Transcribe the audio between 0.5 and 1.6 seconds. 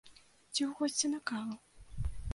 Ці ў госці на каву?